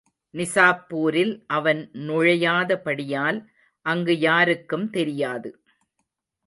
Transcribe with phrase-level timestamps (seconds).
[0.33, 3.39] நிசாப்பூரில் அவன் நுழையாத படியால்,
[3.85, 5.51] அங்கு யாருக்கும் தெரியாது.